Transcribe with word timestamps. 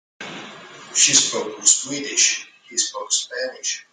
She 0.95 1.13
spoke 1.13 1.63
Swedish, 1.63 2.51
he 2.67 2.75
spoke 2.75 3.11
Spanish. 3.11 3.85